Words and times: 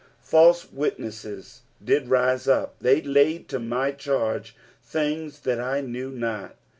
1 0.03 0.07
1 0.07 0.13
False 0.23 0.71
witnesses 0.71 1.61
did 1.83 2.07
rise 2.07 2.47
up; 2.47 2.73
they 2.81 3.03
laid 3.03 3.47
to 3.47 3.59
my 3.59 3.95
chaise 3.95 4.51
things 4.83 5.41
that 5.41 5.59
I 5.59 5.81
knew 5.81 6.09
not. 6.09 6.55